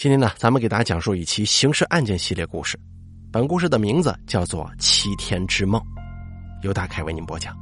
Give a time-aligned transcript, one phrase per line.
[0.00, 2.80] 今天呢，咱们给大家讲述一期刑事案件系列故事。
[3.30, 5.78] 本故事的名字叫做《七天之梦》，
[6.62, 7.54] 由大凯为您播讲。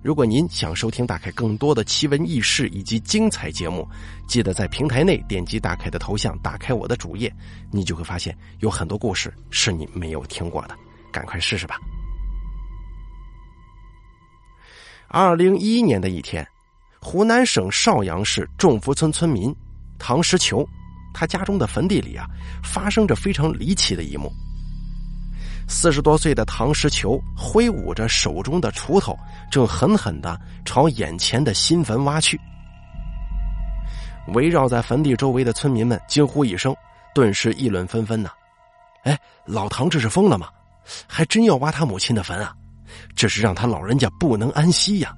[0.00, 3.84] 如果您想收听大凯更多的奇闻异事以及精彩节目，
[4.28, 7.34] 记得在平台内点击大凯的头像，打开我的主页，
[7.72, 10.78] 你就会发现有很多故事是你没有听过的，
[11.10, 11.80] 赶快试试吧。
[15.08, 16.46] 二零一一年的一天，
[17.00, 19.52] 湖南省邵阳市众福村村民
[19.98, 20.64] 唐石球。
[21.12, 22.26] 他家中的坟地里啊，
[22.62, 24.32] 发生着非常离奇的一幕。
[25.68, 29.16] 四十多岁的唐石球挥舞着手中的锄头，
[29.50, 32.38] 正狠狠的朝眼前的新坟挖去。
[34.34, 36.74] 围绕在坟地周围的村民们惊呼一声，
[37.14, 38.30] 顿时议论纷纷呢。
[39.04, 40.48] 哎，老唐这是疯了吗？
[41.06, 42.54] 还真要挖他母亲的坟啊？
[43.16, 45.14] 这是让他老人家不能安息呀！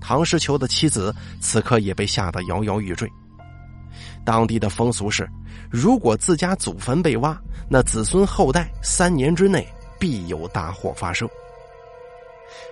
[0.00, 3.08] 唐石球的妻子此刻也被吓得摇摇欲坠。
[4.24, 5.28] 当地的风俗是，
[5.70, 7.36] 如果自家祖坟被挖，
[7.68, 9.66] 那子孙后代三年之内
[9.98, 11.28] 必有大祸发生。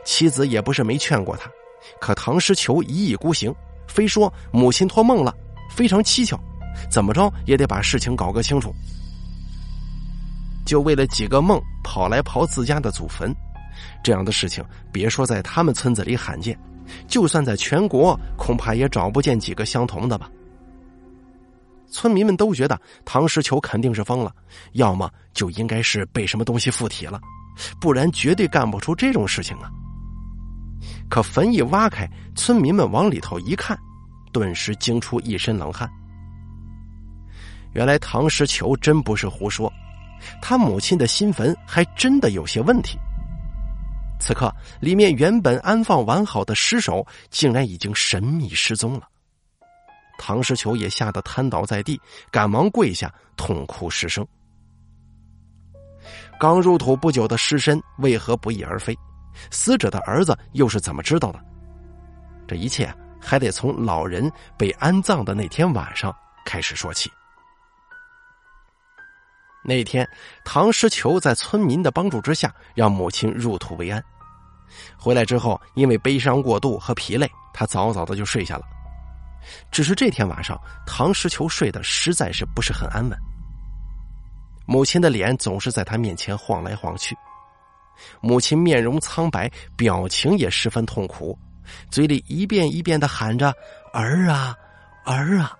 [0.04, 1.50] 妻子也不是没劝过他，
[2.00, 3.54] 可唐诗求一意孤行，
[3.86, 5.34] 非说母亲托梦了，
[5.70, 6.38] 非常蹊跷，
[6.90, 8.74] 怎么着也得把事情搞个清楚。
[10.66, 13.34] 就为了几个梦跑来刨自家的祖坟，
[14.02, 16.58] 这样的事情别说在他们村子里罕见，
[17.06, 20.30] 就算在全国，恐怕也找不见几个相同的吧。
[21.90, 24.34] 村民们都觉得唐石球肯定是疯了，
[24.72, 27.20] 要么就应该是被什么东西附体了，
[27.80, 29.70] 不然绝对干不出这种事情啊。
[31.08, 33.78] 可坟一挖开，村民们往里头一看，
[34.32, 35.90] 顿时惊出一身冷汗。
[37.72, 39.72] 原来唐石球真不是胡说，
[40.40, 42.98] 他母亲的新坟还真的有些问题。
[44.20, 49.08] 此刻，里面原本安放完好的尸首，竟然已经神秘失踪了。
[50.18, 51.98] 唐石球也吓得瘫倒在地，
[52.30, 54.26] 赶忙跪下痛哭失声。
[56.38, 58.96] 刚入土不久的尸身为何不翼而飞？
[59.50, 61.40] 死者的儿子又是怎么知道的？
[62.46, 67.10] 这一切还得从老人被安葬的那天晚上开始说起。
[69.62, 70.08] 那天，
[70.44, 74.02] 唐石球在村民的帮助之下，让母亲入土为安。
[74.96, 78.62] 回来之后，因为悲伤过度和疲累，他早早的就睡下了。
[79.70, 83.18] 只是这天晚上，唐石球睡得实在是不是很安稳。
[84.66, 87.16] 母亲的脸总是在他面前晃来晃去，
[88.20, 91.38] 母亲面容苍白，表情也十分痛苦，
[91.90, 93.52] 嘴里一遍一遍的喊着
[93.94, 94.54] “儿啊，
[95.04, 95.56] 儿啊”。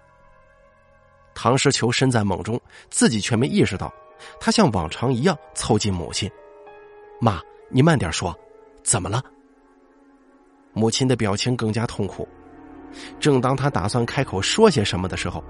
[1.34, 2.60] 唐石球身在梦中，
[2.91, 3.91] 自己却没意识到，
[4.39, 6.31] 他像往常一样凑近母亲
[7.19, 7.41] ：“妈，
[7.71, 8.39] 你慢点说，
[8.84, 9.22] 怎么了？”
[10.75, 12.28] 母亲的表情更加痛苦。
[13.21, 15.43] 正当他打算开口说些什么的时候，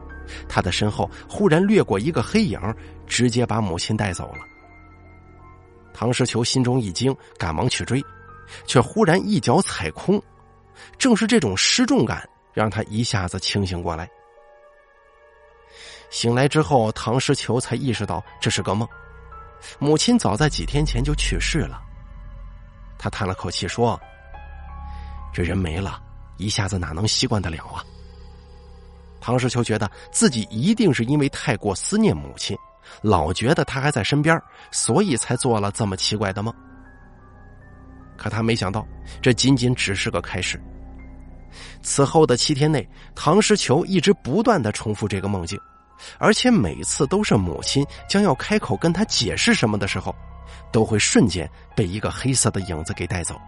[0.49, 2.61] 他的身后忽然掠过一个黑影，
[3.07, 4.41] 直接把母亲带走了。
[5.95, 8.05] 唐石球心中一惊，赶忙去追，
[8.67, 10.23] 却忽然一脚踩空。
[10.97, 14.09] 正是这种失重感，让他一下子清醒过来。
[16.11, 18.89] 醒来之后，唐石球才意识到这是个梦，
[19.79, 21.83] 母亲早在几天前就去世了。
[22.97, 24.01] 他叹了口气说
[25.35, 26.03] ：“这人没了。”
[26.39, 27.85] 一下子哪能习惯得了啊？
[29.21, 32.57] 唐石球觉得自己一定是因为太过思念母亲，
[33.03, 34.41] 老觉得她还在身边，
[34.71, 36.55] 所以才做了这么奇怪的梦。
[38.17, 38.87] 可他没想到，
[39.21, 40.61] 这仅仅只是个开始。
[41.83, 45.59] 此后的七天内，唐石球一直不断的重复这个梦境，
[46.19, 50.15] 而且每次都是母亲将要开口跟他解释什么的时候，
[50.73, 53.41] 都会瞬间被一个黑色的影子给带走。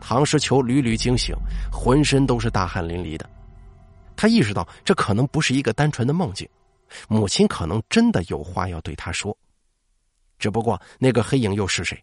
[0.00, 1.34] 唐石球屡屡惊醒，
[1.70, 3.28] 浑身都是大汗淋漓的。
[4.16, 6.48] 他意识到这可能不是一个单纯的梦境，
[7.08, 9.36] 母亲可能真的有话要对他说。
[10.38, 12.02] 只不过那个黑影又是谁？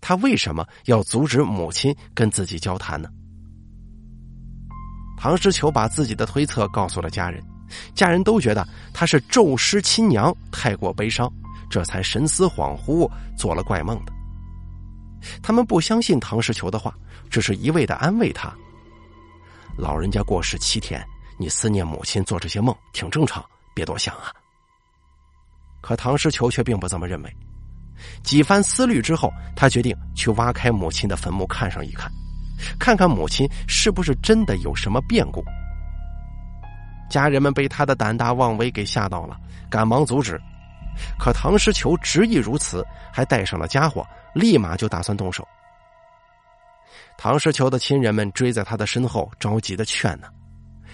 [0.00, 3.08] 他为什么要阻止母亲跟自己交谈呢？
[5.16, 7.42] 唐石球把自己的推测告诉了家人，
[7.94, 11.32] 家人都觉得他是咒师亲娘，太过悲伤，
[11.70, 14.12] 这才神思恍惚做了怪梦的。
[15.42, 16.94] 他们不相信唐诗球的话。
[17.30, 18.50] 只是一味的安慰他。
[19.76, 23.44] 老人家过世七天，你思念母亲做这些梦挺正常，
[23.74, 24.32] 别多想啊。
[25.82, 27.36] 可唐诗球却并不这么认为。
[28.22, 32.10] 几番思虑之后，他决定去挖开母亲的坟墓看上一看，
[32.78, 35.44] 看看母亲是不是真的有什么变故。
[37.10, 39.36] 家人们被他的胆大妄为给吓到了，
[39.68, 40.40] 赶忙阻止。
[41.18, 42.82] 可唐诗球执意如此，
[43.12, 45.46] 还带上了家伙，立马就打算动手。
[47.16, 50.28] 唐石球的亲人们追在他的身后，着急的劝呢，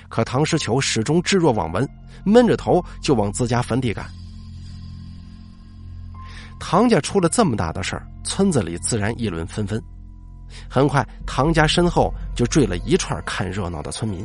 [0.09, 1.87] 可唐诗球始终置若罔闻，
[2.25, 4.07] 闷着头就往自家坟地赶。
[6.59, 9.83] 唐家出了这么大的事儿，村子里自然议论纷纷。
[10.71, 14.25] 很快，唐家身后就坠了一串看热闹的村民。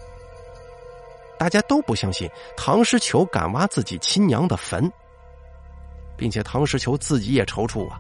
[1.37, 4.89] 大家都不相信唐诗球敢挖自己亲娘的坟，
[6.15, 7.99] 并且唐诗球自己也踌躇啊。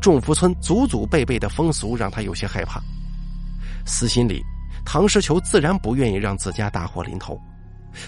[0.00, 2.80] 众福村祖祖辈辈的风俗让他有些害怕，
[3.86, 4.42] 私心里，
[4.84, 7.40] 唐诗球自然不愿意让自家大祸临头。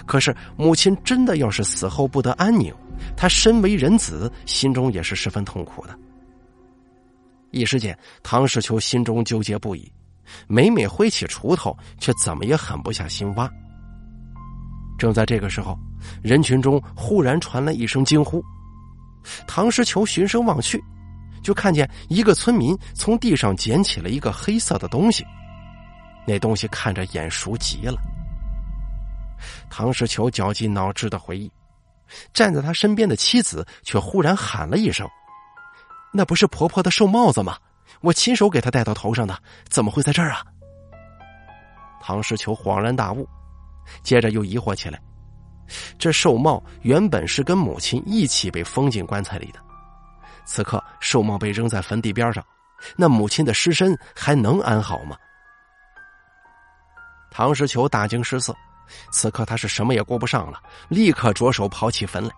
[0.06, 2.75] 可是母亲真的要是死后不得安宁，
[3.16, 5.99] 他身为人子，心中也是十分痛苦的。
[7.50, 9.93] 一时间，唐世秋心中纠结不已，
[10.49, 13.49] 每每挥起锄头，却怎么也狠不下心挖。
[14.99, 15.78] 正在这个时候，
[16.22, 18.43] 人群中忽然传来一声惊呼，
[19.46, 20.82] 唐世秋循声望去，
[21.44, 25.25] 就看见一个村民从地上捡起了一个黑色的东西，
[26.26, 27.96] 那东西看着眼熟极了。
[29.69, 31.52] 唐世球绞尽脑汁的回忆，
[32.32, 35.06] 站在他身边的妻子却忽然喊了一声。
[36.12, 37.58] 那不是婆婆的寿帽子吗？
[38.00, 39.38] 我亲手给她戴到头上的，
[39.69, 40.43] 怎么会在这儿啊？
[42.00, 43.29] 唐世球恍然大悟，
[44.02, 45.00] 接着又疑惑起来：
[45.99, 49.58] 这寿帽原本是跟母亲一起被封进棺材里的，
[50.44, 52.42] 此刻寿帽被扔在坟地边上，
[52.96, 55.14] 那母亲的尸身还能安好吗？
[57.30, 58.56] 唐石球大惊失色，
[59.12, 60.58] 此刻他是什么也顾不上了，
[60.88, 62.30] 立刻着手刨起坟来。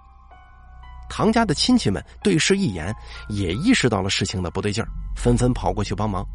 [1.08, 2.92] 唐家的亲戚们对视一眼，
[3.28, 6.26] 也意识到了事情的不对劲儿，纷纷跑过去帮忙。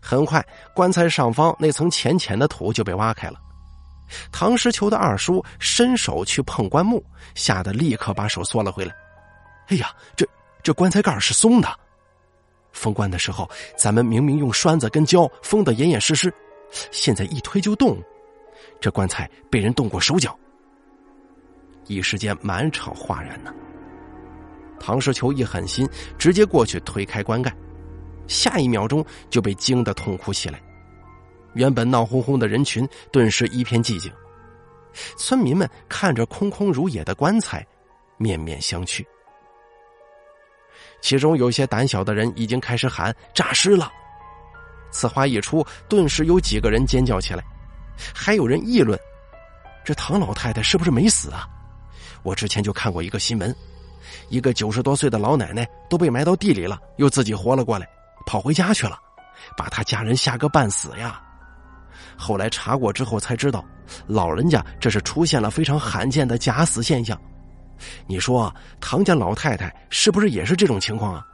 [0.00, 3.40] 很快，棺材上方那层浅浅的土就被挖开了。
[4.30, 8.94] 唐诗球的二叔伸手去碰棺木，吓得立刻把手缩了回来。
[9.68, 10.28] 哎呀，这
[10.62, 11.68] 这棺材盖是松的。
[12.72, 16.32] 封棺的时候，咱们明明用栓子跟胶封得严严实实，
[16.92, 18.00] 现在一推就动，
[18.80, 20.38] 这棺材被人动过手脚。
[21.86, 23.52] 一时间满场哗然呢。
[24.78, 27.52] 唐世球一狠心，直接过去推开棺盖，
[28.28, 30.62] 下一秒钟就被惊得痛哭起来。
[31.54, 34.10] 原本闹哄哄的人群顿时一片寂静，
[35.18, 37.66] 村民们看着空空如也的棺材，
[38.16, 39.04] 面面相觑。
[41.00, 43.90] 其中有些胆小的人已经开始喊“诈尸了”，
[44.90, 47.42] 此话一出，顿时有几个人尖叫起来，
[48.14, 48.98] 还有人议论
[49.84, 51.48] ：“这唐老太太是不是没死啊？”
[52.22, 53.54] 我之前就看过一个新闻，
[54.28, 57.88] 一个九十多岁的老奶奶都被埋到地里了，又自己活了过来，
[58.26, 58.98] 跑回家去了，
[59.56, 61.20] 把他家人吓个半死呀。
[62.16, 63.64] 后来查过之后才知道，
[64.06, 67.18] 老人家这是出现了非常罕见的假死现象。
[68.06, 71.26] 你说唐家老太太是不是也是这种情况啊？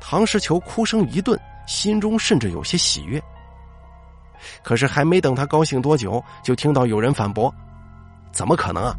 [0.00, 3.22] 唐石球哭声一顿，心中甚至有些喜悦。
[4.62, 7.54] 可是还没等他高兴多久，就听到有人反驳
[8.32, 8.94] ：“怎么可能啊？”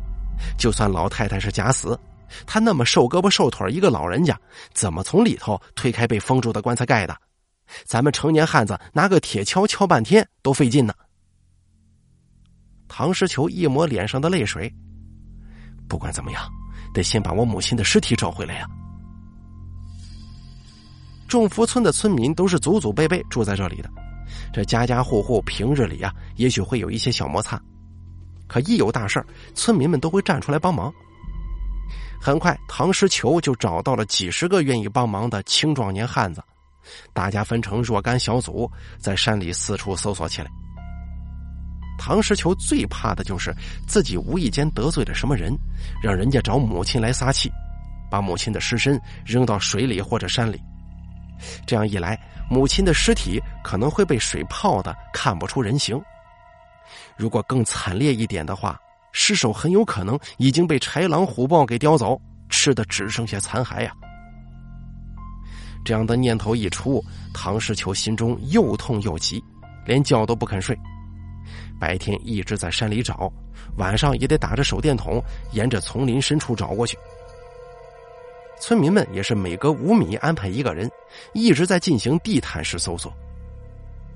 [0.57, 1.99] 就算老太太是假死，
[2.45, 4.39] 她那么瘦胳膊瘦腿一个老人家，
[4.73, 7.17] 怎么从里头推开被封住的棺材盖的？
[7.85, 10.93] 咱们成年汉子拿个铁锹敲半天都费劲呢。
[12.87, 14.71] 唐诗球一抹脸上的泪水，
[15.91, 16.41] 不管怎么样，
[16.93, 18.65] 得先把我母亲的尸体找回来呀。
[21.27, 23.89] 众福村的村民都是祖祖辈辈住在这里的，
[24.53, 27.61] 这家家户户平日里啊，也许会有一些小摩擦。
[28.47, 30.93] 可一有大事儿，村民们都会站出来帮忙。
[32.21, 36.41] 很快，唐诗球就找到了几十个愿意帮忙的青壮年汉子，
[37.11, 40.49] 大家分成若干小组，在山里四处搜索起来。
[42.03, 43.55] 唐诗球最怕的就是
[43.87, 45.55] 自己无意间得罪了什么人，
[46.01, 47.47] 让人家找母亲来撒气，
[48.09, 50.59] 把母亲的尸身扔到水里或者山里。
[51.63, 56.01] 这样一来，母亲的尸体可能会被水泡的看不出人形。
[57.15, 58.81] 如果更惨烈一点的话，
[59.11, 63.93] 尸首很有可能已经被豺狼虎豹给叼走，吃的只剩下残骸呀。
[65.85, 66.99] 这样的念头一出，
[67.31, 69.39] 唐世球心中又痛又急，
[69.85, 70.75] 连觉都不肯睡。
[71.81, 73.27] 白天一直在山里找，
[73.77, 75.19] 晚上也得打着手电筒，
[75.51, 76.95] 沿着丛林深处找过去。
[78.59, 80.87] 村民们也是每隔五米安排一个人，
[81.33, 83.11] 一直在进行地毯式搜索。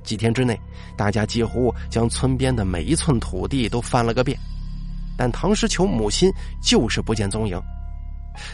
[0.03, 0.55] 几天之内，
[0.95, 4.37] 大家几乎将村边的每一寸土地都翻了个遍，
[5.17, 6.31] 但唐诗球母亲
[6.61, 7.59] 就是不见踪影。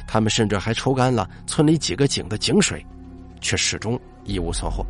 [0.07, 2.85] 他们甚至还抽干了村里几个井的井水，
[3.41, 4.85] 却始终一无所获。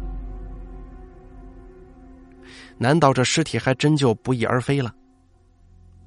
[2.82, 4.92] 难道这尸体还真就不翼而飞了？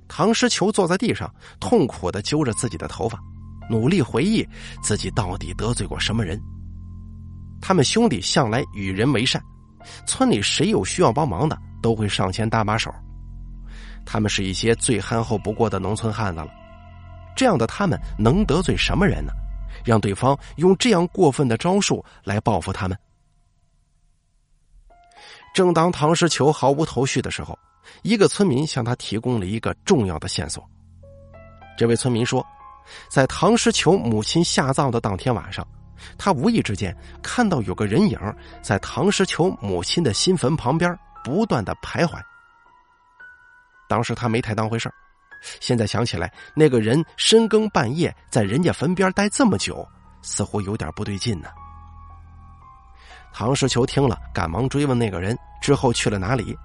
[0.09, 3.17] 唐诗球坐在地上，痛苦的揪着自己的头发，
[3.71, 4.45] 努力回忆
[4.83, 6.37] 自己到底得罪过什么人。
[7.63, 9.41] 他们兄弟向来与人为善。
[10.05, 12.93] 村里谁有需要帮忙的，都会上前搭把手。
[14.05, 16.49] 他们是一些最憨厚不过的农村汉子了，
[17.37, 19.33] 这样的他们能得罪什么人呢？
[19.85, 22.99] 让对方用这样过分的招数来报复他们。
[25.55, 27.57] 正当唐诗球毫无头绪的时候，
[28.03, 30.69] 一个村民向他提供了一个重要的线索。
[31.79, 32.45] 这位村民说，
[33.09, 35.67] 在唐诗球母亲下葬的当天晚上，
[36.19, 38.19] 他无意之间看到有个人影
[38.63, 42.21] 在唐诗球母亲的新坟旁边不断的徘徊。
[43.89, 44.93] 当时他没太当回事
[45.61, 49.87] 现在想起来，那个人深更半夜在人家坟边待这么久，
[50.21, 51.49] 似乎有点不对劲呢。
[53.37, 56.57] 唐世球听了，赶忙追问那个人之后去了哪里。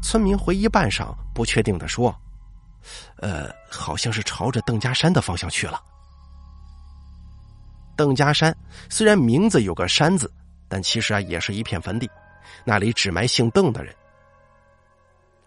[0.00, 2.14] 村民回忆半晌，不确定的说
[3.18, 5.82] ：“呃，好像是朝着邓家山的方向去了。”
[7.96, 8.56] 邓家山
[8.88, 10.32] 虽然名字有个“山”字，
[10.68, 12.08] 但其实啊也是一片坟地，
[12.64, 13.92] 那里只埋姓邓的人。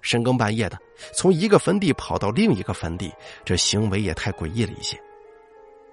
[0.02, 0.78] 深更半夜的，
[1.14, 3.14] 从一个坟地跑到另一个坟地，
[3.46, 5.02] 这行为也太诡异了一些。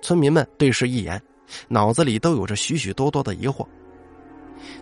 [0.02, 1.22] 村民们对视一眼，
[1.68, 3.64] 脑子里都有着许许多多的疑惑。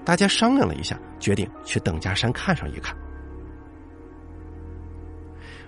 [0.04, 2.96] 大家商量了一下，决定去邓家山看上一看。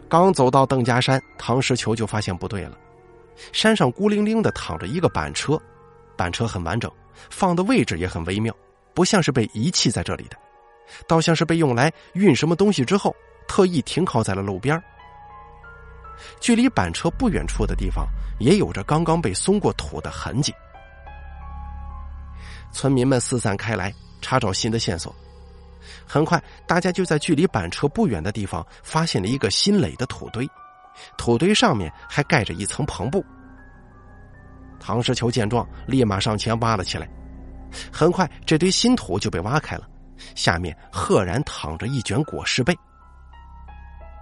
[0.09, 2.77] 刚走到邓家山，唐石球就发现不对了。
[3.53, 5.61] 山上孤零零的躺着一个板车，
[6.17, 6.91] 板车很完整，
[7.31, 8.55] 放的位置也很微妙，
[8.95, 10.37] 不像是被遗弃在这里的，
[11.07, 13.15] 倒像是被用来运什么东西之后。
[13.51, 14.79] 特意停靠在了路边
[16.39, 18.07] 距离板车不远处的地方
[18.39, 20.53] 也有着刚刚被松过土的痕迹。
[22.71, 25.15] 村民们四散开来查找新的线索，
[26.07, 30.49] 很快大家就在距离板车不远的地方发现了一个新垒的土堆，
[31.17, 33.25] 土堆上面还盖着一层篷布。
[34.81, 37.09] 唐石球见状，立马上前挖了起来，
[37.93, 39.89] 很快这堆新土就被挖开了，
[40.35, 42.77] 下面赫然躺着一卷裹尸被。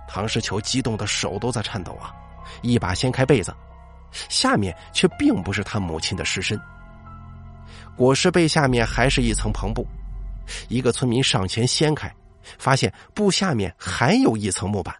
[0.08, 2.14] 唐诗球激动的手都在颤抖啊！
[2.62, 3.54] 一把掀开被子，
[4.28, 6.58] 下面却并不是他母亲的尸身。
[7.96, 9.86] 裹尸被下面还是一层篷布。
[10.68, 12.14] 一个村民上前掀开，
[12.58, 14.94] 发现布下面还有一层木板。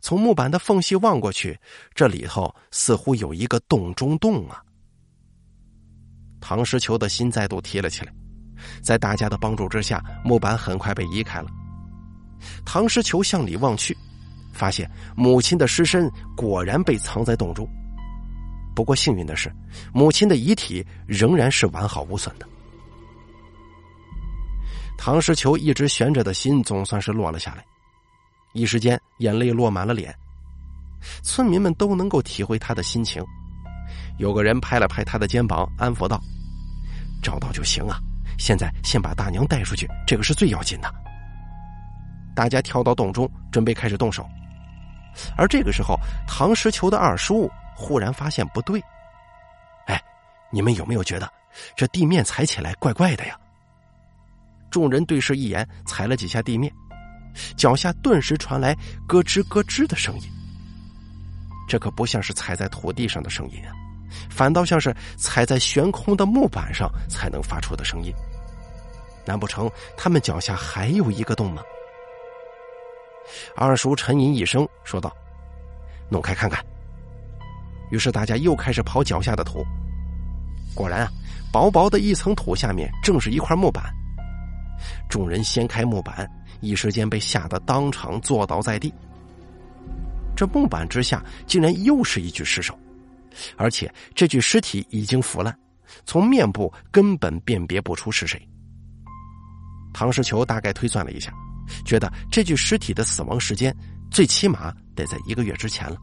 [0.00, 1.58] 从木板的缝隙望过去，
[1.94, 4.62] 这里头似乎有一个洞中洞啊！
[6.40, 8.12] 唐诗球的心再度提了起来，
[8.82, 11.48] 在大家的帮助之下，木板很快被移开了。
[12.64, 13.96] 唐诗球向里望去，
[14.52, 17.68] 发现母亲的尸身果然被藏在洞中。
[18.78, 19.52] 不过幸运的是，
[19.92, 22.46] 母亲的遗体仍然是完好无损的。
[24.96, 27.64] 唐诗球一直悬着的心总算是落了下来，
[28.52, 30.14] 一时间眼泪落满了脸。
[31.24, 33.20] 村民们都能够体会他的心情。
[34.16, 36.22] 有个人拍了拍他的肩膀，安抚道
[37.20, 37.98] ：“找到就行啊，
[38.38, 40.88] 现在先把大娘带出去，这个是最要紧的。”
[42.32, 44.24] 大家跳到洞中，准备开始动手。
[45.36, 48.82] 而这个时候，唐石球的二叔忽然发现不对。
[49.86, 50.02] 哎，
[50.50, 51.32] 你们有没有觉得
[51.76, 53.38] 这地面踩起来怪怪的呀？
[54.68, 56.72] 众人对视一眼，踩了几下地面，
[57.56, 60.22] 脚下顿时传来咯吱咯吱的声音。
[61.68, 63.72] 这可不像是踩在土地上的声音啊，
[64.28, 68.12] 反倒像是踩在悬空的木板上才能发出的声音。
[69.24, 71.62] 难不成他们脚下还有一个洞吗？
[73.54, 75.14] 二叔沉吟一声，说道
[76.10, 76.64] ：“弄开看看。”
[77.90, 79.64] 于是大家又开始刨脚下的土。
[80.74, 81.10] 果然啊，
[81.52, 83.92] 薄薄的一层土下面正是一块木板。
[85.08, 86.30] 众人掀开木板，
[86.60, 88.92] 一时间被吓得当场坐倒在地。
[90.36, 92.78] 这木板之下竟然又是一具尸首，
[93.56, 95.56] 而且这具尸体已经腐烂，
[96.04, 98.40] 从面部根本辨别不出是谁。
[99.92, 101.32] 唐世球大概推算了一下。
[101.84, 103.76] 觉得这具尸体的死亡时间
[104.10, 105.98] 最起码得在一个月之前了。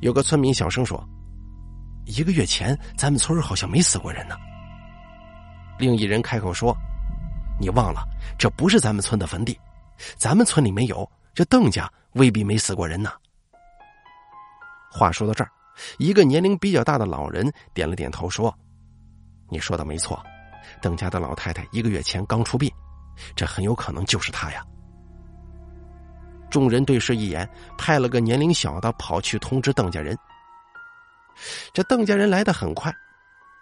[0.00, 1.02] 有个村民小声说
[2.04, 4.36] ：“一个月前，咱们村好像没死过人呢。”
[5.78, 6.76] 另一人开口说
[7.60, 8.02] ：“你忘了，
[8.38, 9.58] 这不是咱们村的坟地，
[10.16, 13.10] 咱们村里没有，这邓家未必没死过人呢。”
[14.90, 15.50] 话说到这儿，
[15.98, 18.56] 一个年龄比较大的老人点了点头说
[19.50, 20.22] ：“你说的没错，
[20.80, 22.70] 邓家的老太太一个月前刚出殡。”
[23.34, 24.62] 这很有可能就是他呀！
[26.50, 30.16] 众人对视一眼，派了个年龄小的跑去通知邓家人。
[31.72, 32.94] 这邓家人来的很快，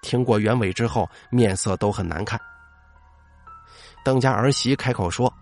[0.03, 2.41] 听过原委之后，面色都很难看。
[4.05, 5.33] 邓家儿媳开口说：“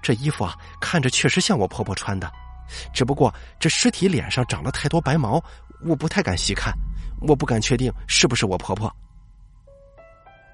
[0.00, 2.32] 这衣服啊，看着确实像我婆婆穿的，
[2.92, 5.42] 只不过这尸体脸上长了太多白毛，
[5.84, 6.72] 我不太敢细看，
[7.20, 8.94] 我不敢确定是不是我婆婆。”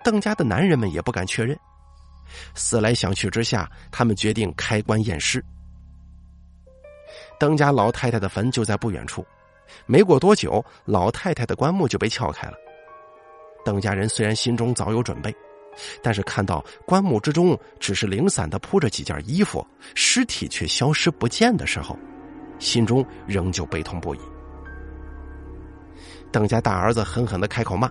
[0.03, 1.57] 邓家的男人们也不敢确认。
[2.55, 5.45] 思来想去之下，他们决定开棺验尸。
[7.41, 9.25] 邓家老太太的坟就在不远处，
[9.87, 12.55] 没过多久，老太太的棺木就被撬开了。
[13.65, 15.35] 邓家人虽然心中早有准备，
[16.03, 21.99] 但是看到棺木之中只是零散的铺着几件衣服，尸体却消失不见的时候，
[22.59, 24.21] 心中仍旧悲痛不已。
[26.31, 27.91] 邓家大儿子狠狠的开口骂：“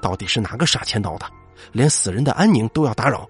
[0.00, 1.26] 到底是哪个杀千刀的，
[1.72, 3.28] 连死人的安宁都要打扰？”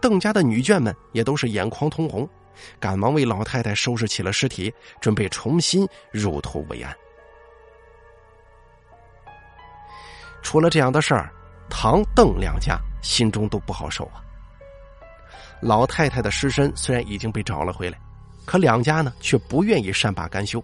[0.00, 2.26] 邓家的女眷们也都是眼眶通红，
[2.78, 6.94] 赶忙为老太太收拾起了尸体，准备重新入土为安。
[10.42, 11.30] 出了这样的事儿，
[11.68, 14.22] 唐、邓两家心中都不好受啊。
[15.60, 17.98] 老太太的尸身虽然已经被找了回来，
[18.44, 20.62] 可两家呢却不愿意善罢甘休，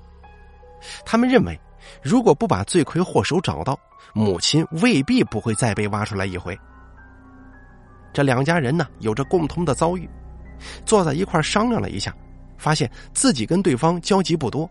[1.05, 1.59] 他们认为。
[2.01, 3.77] 如果不把罪魁祸首找到，
[4.15, 6.57] 母亲未必不会再被挖出来一回。
[8.13, 10.09] 这两家人呢，有着共同的遭遇，
[10.85, 12.15] 坐在一块商量了一下，
[12.57, 14.69] 发现自己跟对方交集不多，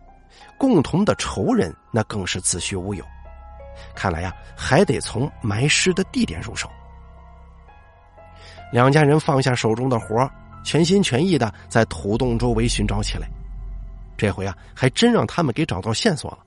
[0.57, 3.03] 共同的仇人那更是子虚乌有。
[3.95, 6.69] 看来呀，还得从埋尸的地点入手。
[8.71, 10.29] 两家人放下手中的活
[10.63, 13.27] 全心全意的在土洞周围寻找起来。
[14.15, 16.39] 这回啊，还真让他们给找到线索了。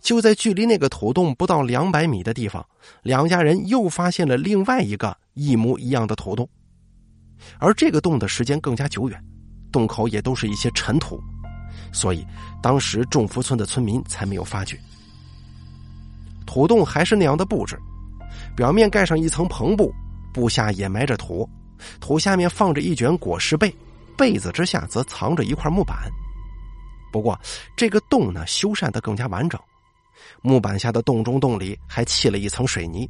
[0.00, 2.64] 就在距离那个土洞不到两百米的地方，
[3.02, 6.46] 两家人又发现了另外一个一模一样的土洞，
[7.58, 9.24] 而这个洞的时间更加久远，
[9.70, 11.22] 洞口也都是一些尘土，
[11.92, 12.26] 所以
[12.62, 14.78] 当时众福村的村民才没有发觉。
[16.46, 17.78] 土洞还是那样的布置，
[18.56, 19.94] 表面盖上一层篷布，
[20.32, 21.48] 布下掩埋着土，
[22.00, 23.74] 土下面放着一卷裹尸被，
[24.16, 26.10] 被子之下则藏着一块木板。
[27.12, 27.38] 不过，
[27.76, 29.60] 这个洞呢修缮的更加完整，
[30.42, 33.08] 木板下的洞中洞里还砌了一层水泥。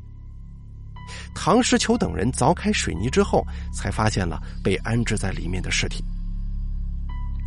[1.35, 6.05] 唐石球等人凿开水泥之后，才发现了被安置在里面的尸体。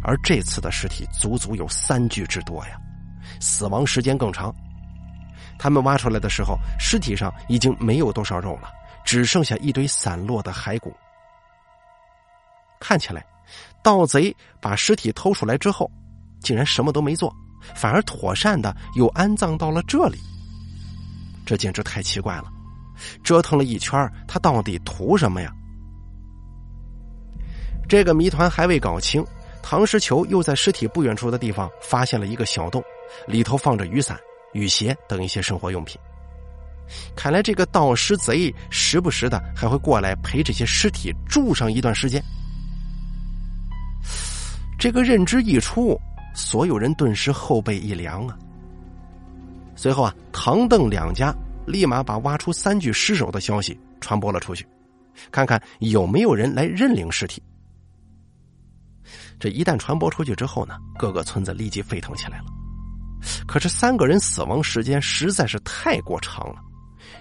[0.04, 2.78] 而这次的尸体足足有三具之多呀，
[3.40, 4.54] 死亡时间更长。
[5.58, 8.70] 他们挖出来的时候，尸体上已经没有多少肉了，
[9.04, 10.96] 只剩下一堆散落的骸骨。
[12.80, 13.26] 看起来，
[13.82, 15.90] 盗贼把尸体偷出来之后。
[16.42, 17.36] 竟然什么都没做，
[17.74, 20.20] 反而妥善的又安葬到了这里，
[21.44, 22.46] 这简直太奇怪了！
[23.24, 25.52] 折腾了一圈，他到底图什么呀？
[27.88, 29.26] 这个谜团还未搞清，
[29.62, 32.84] 唐石球又在尸体不远处的地方发现了一个小洞，
[33.28, 34.20] 里头放着雨伞、
[34.54, 36.00] 雨鞋等一些生活用品。
[37.16, 42.24] 看来这个盗尸贼时不时的还会过来陪这些尸体住上一段时间。
[44.78, 46.00] 这个认知一出。
[46.38, 48.38] 所有人顿时后背一凉啊！
[49.74, 51.34] 随后啊，唐邓两家
[51.66, 54.68] 立马把挖出三具尸首的消息传播了出去，
[55.32, 57.42] 看看有没有人来认领尸体。
[59.40, 62.46] 这一旦传播出去之后呢，各个村子立即沸腾起来了。
[63.48, 66.56] 可是三个人死亡时间实在是太过长了，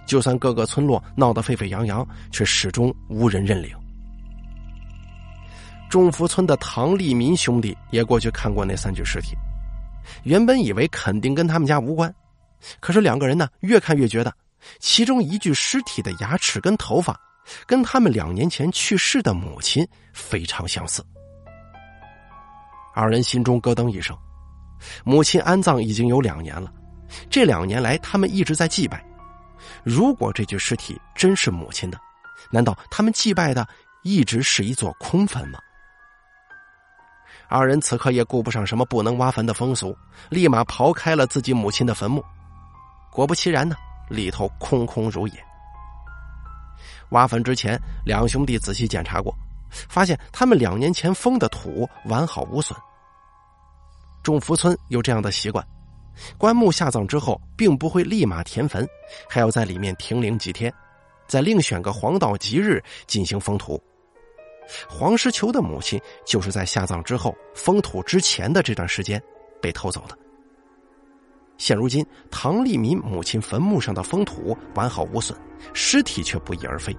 [0.06, 3.70] 就算各个村落闹得沸沸扬扬，却始终无人认领。
[5.88, 9.36] 中福村的唐立民兄弟也过去看过那三具尸体，
[10.24, 12.12] 原本以为肯定跟他们家无关，
[12.80, 14.32] 可是两个人呢，越看越觉得，
[14.78, 17.18] 其中一具尸体的牙齿跟头发，
[17.66, 21.04] 跟他们两年前去世的母亲非常相似。
[22.94, 24.16] 二人心中咯噔一声，
[25.04, 26.72] 母亲安葬已经有两年了，
[27.28, 29.04] 这两年来他们一直在祭拜，
[29.82, 31.98] 如果这具尸体真是母亲的，
[32.50, 33.66] 难道他们祭拜的
[34.02, 35.58] 一直是一座空坟吗？
[37.48, 39.96] 二人此刻也顾不上什么不能挖坟的风俗，
[40.30, 42.24] 立马刨开了自己母亲的坟墓。
[43.14, 43.76] 果不其然呢，
[44.10, 45.34] 里头空空如也。
[47.10, 49.32] 挖坟之前，两兄弟仔细检查过，
[49.88, 52.76] 发现他们两年前封的土完好无损。
[54.22, 55.64] 众福村有这样的习惯：
[56.36, 58.84] 棺木下葬之后，并不会立马填坟，
[59.28, 60.72] 还要在里面停灵几天，
[61.28, 63.80] 再另选个黄道吉日进行封土。
[64.88, 69.22] 黄石球的母亲就是在下葬之后封土之前的这段时间
[69.60, 70.18] 被偷走的。
[71.64, 75.34] 现如今，唐立民母亲坟墓上的封土完好无损，
[75.72, 76.94] 尸体却不翼而飞，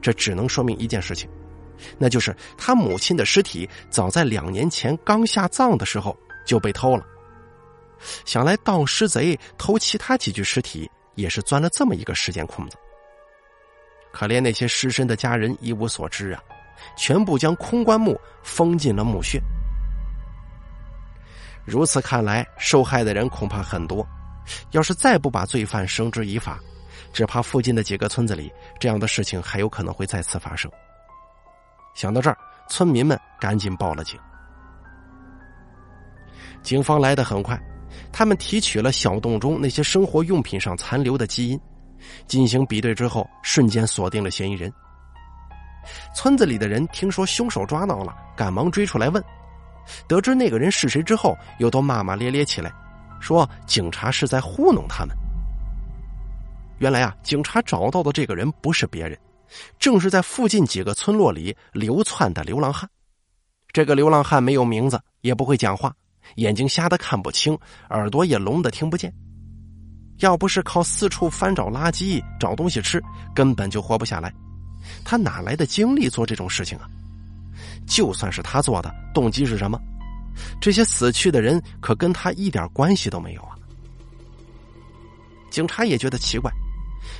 [0.00, 1.28] 这只能说明一件事情，
[1.98, 7.04] 那就是他母亲的尸体早在两年前刚下葬的时候就被偷了。
[8.24, 12.78] 想来盗尸贼偷其他几具尸体也是钻了这么一个时间空子。
[14.10, 16.42] 可怜那些尸身的家人一无所知啊！
[16.96, 19.38] 全部将空棺木封进了墓穴。
[21.68, 24.06] 如此看来，受害的人恐怕很多。
[24.70, 26.58] 要是再不把罪犯绳之以法，
[27.12, 28.50] 只怕附近的几个村子里
[28.80, 30.70] 这样的事情还有可能会再次发生。
[31.94, 32.38] 想到这儿，
[32.70, 34.18] 村民们赶紧报了警。
[36.62, 37.60] 警方来的很快，
[38.10, 41.60] 他们提取了小洞中那些生活用品上残留的基因，
[42.26, 44.72] 进行比对之后，瞬间锁定了嫌疑人。
[46.14, 49.22] 村子里的人听说凶手抓到了，赶忙追出来问。
[50.06, 52.72] 得知那个人是谁之后，又都骂骂咧咧起来，
[53.20, 55.16] 说警察是在糊弄他们。
[56.78, 59.18] 原来啊，警察找到的这个人不是别人，
[59.78, 62.88] 正是在附近几个村落里流窜的流浪汉。
[63.72, 65.92] 这个流浪汉没有名字，也不会讲话，
[66.36, 67.58] 眼睛瞎的看不清，
[67.90, 69.12] 耳朵也聋的听不见。
[70.20, 73.02] 要不是靠四处翻找垃圾找东西吃，
[73.34, 74.32] 根本就活不下来。
[75.04, 76.88] 他哪来的精力做这种事情啊？
[77.88, 79.80] 就算是他做的，动机是什么？
[80.60, 83.56] 这些死去的人可跟他一点关系都没有啊！
[85.50, 86.48] 警察也觉得奇怪，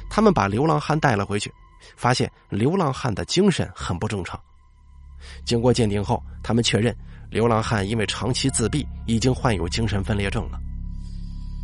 [0.08, 1.52] 他们把流浪汉带了回去，
[1.96, 4.38] 发现流浪汉的精神很不正常。
[5.44, 6.94] 经过鉴定后，他们确认
[7.30, 10.60] 流浪汉因为长期自闭，已经患有精神分裂症了。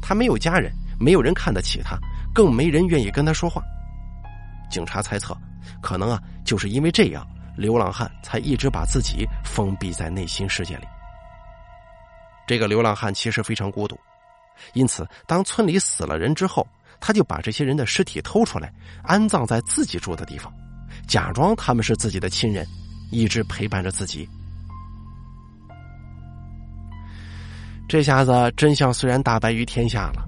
[0.02, 1.96] 他没有家人，没有人看得起他，
[2.34, 3.62] 更没人愿意跟他说话。
[4.70, 5.36] 警察猜测，
[5.80, 7.24] 可能啊，就是因为这样。
[7.56, 10.86] 流浪汉才一直把自己封闭在内心世界里。
[12.46, 13.98] 这个流浪汉其实非常孤独，
[14.72, 16.66] 因此当村里死了人之后，
[17.00, 20.52] 他就把这些人的尸体偷出来，安葬在自己住的地方，
[21.06, 22.66] 假装他们是自己的亲人，
[23.10, 24.28] 一直陪伴着自己。
[27.88, 30.24] 这下子真相虽然大白于天下了，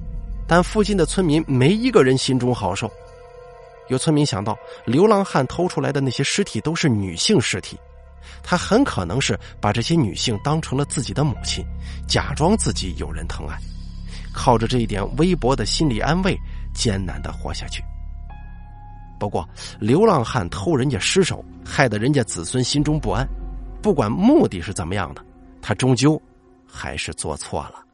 [0.47, 2.91] 但附近的村民没一个人心中好受。
[3.88, 7.79] 有村民想到，流浪汉偷出来的那些尸体都是女性尸体，
[8.42, 11.64] 他很可能是把这些女性当成了自己的母亲，
[12.09, 13.57] 假装自己有人疼爱，
[14.35, 16.37] 靠着这一点微薄的心理安慰，
[16.75, 17.83] 艰难的活下去。
[19.18, 19.49] 不过，
[19.81, 23.27] 流浪汉偷人家尸首，害得人家子孙心中不安，
[23.81, 25.25] 不管目的是怎么样的，
[25.62, 26.20] 他终究
[26.66, 27.86] 还是做错了。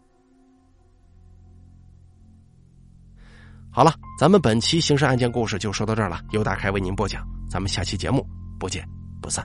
[3.74, 6.20] 好了，咱们本期刑事案件故事就说到这儿了。
[6.32, 8.22] 由大开为您播讲，咱们下期节目
[8.61, 8.87] 不见
[9.22, 9.42] 不散。